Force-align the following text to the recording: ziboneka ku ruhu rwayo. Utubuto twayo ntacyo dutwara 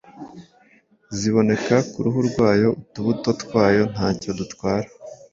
ziboneka 1.17 1.75
ku 1.91 1.97
ruhu 2.05 2.19
rwayo. 2.29 2.69
Utubuto 2.83 3.29
twayo 3.43 3.83
ntacyo 3.93 4.29
dutwara 4.39 4.87